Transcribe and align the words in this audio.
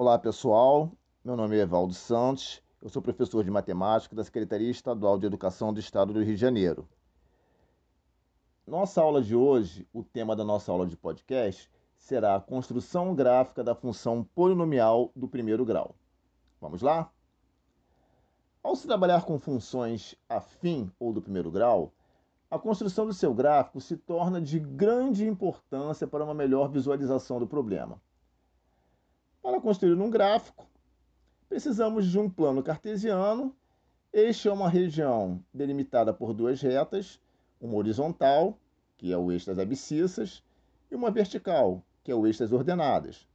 Olá 0.00 0.16
pessoal, 0.16 0.92
meu 1.24 1.34
nome 1.34 1.56
é 1.56 1.62
Evaldo 1.62 1.92
Santos, 1.92 2.62
eu 2.80 2.88
sou 2.88 3.02
professor 3.02 3.42
de 3.42 3.50
matemática 3.50 4.14
da 4.14 4.22
Secretaria 4.22 4.70
Estadual 4.70 5.18
de 5.18 5.26
Educação 5.26 5.74
do 5.74 5.80
Estado 5.80 6.12
do 6.12 6.22
Rio 6.22 6.36
de 6.36 6.40
Janeiro. 6.40 6.88
Nossa 8.64 9.02
aula 9.02 9.20
de 9.20 9.34
hoje, 9.34 9.88
o 9.92 10.04
tema 10.04 10.36
da 10.36 10.44
nossa 10.44 10.70
aula 10.70 10.86
de 10.86 10.96
podcast 10.96 11.68
será 11.96 12.36
a 12.36 12.40
construção 12.40 13.12
gráfica 13.12 13.64
da 13.64 13.74
função 13.74 14.22
polinomial 14.36 15.10
do 15.16 15.26
primeiro 15.26 15.64
grau. 15.64 15.96
Vamos 16.60 16.80
lá? 16.80 17.10
Ao 18.62 18.76
se 18.76 18.86
trabalhar 18.86 19.24
com 19.24 19.36
funções 19.36 20.14
afim 20.28 20.92
ou 21.00 21.12
do 21.12 21.20
primeiro 21.20 21.50
grau, 21.50 21.92
a 22.48 22.56
construção 22.56 23.04
do 23.04 23.12
seu 23.12 23.34
gráfico 23.34 23.80
se 23.80 23.96
torna 23.96 24.40
de 24.40 24.60
grande 24.60 25.26
importância 25.26 26.06
para 26.06 26.22
uma 26.22 26.34
melhor 26.34 26.70
visualização 26.70 27.40
do 27.40 27.48
problema. 27.48 28.00
Para 29.48 29.62
construir 29.62 29.94
um 29.94 30.10
gráfico, 30.10 30.66
precisamos 31.48 32.06
de 32.06 32.18
um 32.18 32.28
plano 32.28 32.62
cartesiano. 32.62 33.56
Este 34.12 34.46
é 34.46 34.52
uma 34.52 34.68
região 34.68 35.42
delimitada 35.54 36.12
por 36.12 36.34
duas 36.34 36.60
retas, 36.60 37.18
uma 37.58 37.76
horizontal, 37.76 38.58
que 38.98 39.10
é 39.10 39.16
o 39.16 39.32
eixo 39.32 39.46
das 39.46 39.58
abscissas, 39.58 40.44
e 40.90 40.94
uma 40.94 41.10
vertical, 41.10 41.82
que 42.04 42.12
é 42.12 42.14
o 42.14 42.26
eixo 42.26 42.40
das 42.40 42.52
ordenadas, 42.52 43.26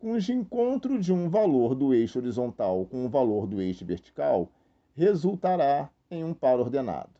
cujo 0.00 0.32
encontro 0.32 0.98
de 0.98 1.12
um 1.12 1.28
valor 1.28 1.76
do 1.76 1.94
eixo 1.94 2.18
horizontal 2.18 2.84
com 2.86 2.96
o 2.96 3.06
um 3.06 3.08
valor 3.08 3.46
do 3.46 3.62
eixo 3.62 3.86
vertical 3.86 4.50
resultará 4.96 5.88
em 6.10 6.24
um 6.24 6.34
par 6.34 6.58
ordenado. 6.58 7.12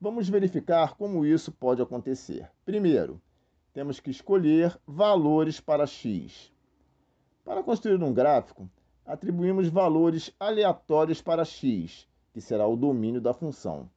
Vamos 0.00 0.30
verificar 0.30 0.96
como 0.96 1.26
isso 1.26 1.52
pode 1.52 1.82
acontecer. 1.82 2.50
Primeiro, 2.64 3.20
temos 3.74 4.00
que 4.00 4.10
escolher 4.10 4.80
valores 4.86 5.60
para 5.60 5.86
x. 5.86 6.56
Para 7.48 7.62
construir 7.62 8.02
um 8.02 8.12
gráfico, 8.12 8.68
atribuímos 9.06 9.68
valores 9.68 10.30
aleatórios 10.38 11.22
para 11.22 11.46
x, 11.46 12.06
que 12.30 12.42
será 12.42 12.66
o 12.66 12.76
domínio 12.76 13.22
da 13.22 13.32
função. 13.32 13.88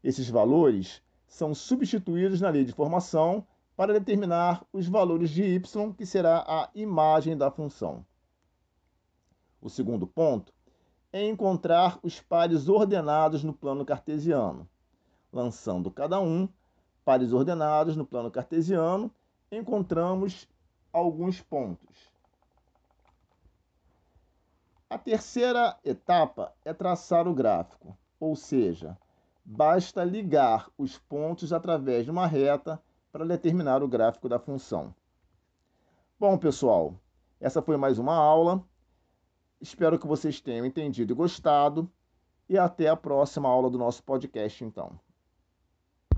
Esses 0.00 0.30
valores 0.30 1.02
são 1.26 1.56
substituídos 1.56 2.40
na 2.40 2.50
lei 2.50 2.64
de 2.64 2.70
formação 2.70 3.44
para 3.74 3.92
determinar 3.92 4.64
os 4.72 4.86
valores 4.86 5.30
de 5.30 5.42
y, 5.42 5.60
que 5.98 6.06
será 6.06 6.44
a 6.46 6.70
imagem 6.72 7.36
da 7.36 7.50
função. 7.50 8.06
O 9.60 9.68
segundo 9.68 10.06
ponto 10.06 10.52
é 11.12 11.26
encontrar 11.26 11.98
os 12.00 12.20
pares 12.20 12.68
ordenados 12.68 13.42
no 13.42 13.52
plano 13.52 13.84
cartesiano. 13.84 14.68
Lançando 15.32 15.90
cada 15.90 16.20
um, 16.20 16.48
pares 17.04 17.32
ordenados 17.32 17.96
no 17.96 18.06
plano 18.06 18.30
cartesiano, 18.30 19.10
encontramos 19.50 20.48
alguns 20.92 21.40
pontos. 21.40 22.11
A 24.92 24.98
terceira 24.98 25.74
etapa 25.82 26.52
é 26.66 26.74
traçar 26.74 27.26
o 27.26 27.32
gráfico, 27.32 27.96
ou 28.20 28.36
seja, 28.36 28.94
basta 29.42 30.04
ligar 30.04 30.68
os 30.76 30.98
pontos 30.98 31.50
através 31.50 32.04
de 32.04 32.10
uma 32.10 32.26
reta 32.26 32.78
para 33.10 33.24
determinar 33.24 33.82
o 33.82 33.88
gráfico 33.88 34.28
da 34.28 34.38
função. 34.38 34.94
Bom, 36.20 36.36
pessoal, 36.36 36.94
essa 37.40 37.62
foi 37.62 37.78
mais 37.78 37.98
uma 37.98 38.14
aula. 38.14 38.62
Espero 39.58 39.98
que 39.98 40.06
vocês 40.06 40.42
tenham 40.42 40.66
entendido 40.66 41.14
e 41.14 41.16
gostado. 41.16 41.90
E 42.46 42.58
até 42.58 42.88
a 42.88 42.94
próxima 42.94 43.48
aula 43.48 43.70
do 43.70 43.78
nosso 43.78 44.04
podcast, 44.04 44.62
então. 44.62 45.00